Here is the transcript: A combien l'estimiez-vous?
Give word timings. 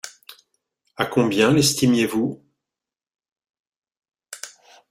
A 0.97 1.05
combien 1.05 1.51
l'estimiez-vous? 1.53 2.43